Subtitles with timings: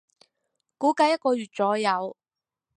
[0.79, 2.17] 估計一個月左右